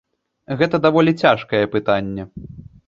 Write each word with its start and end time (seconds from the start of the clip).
Гэта 0.61 0.81
даволі 0.85 1.11
цяжкае 1.27 1.63
пытанне. 1.77 2.23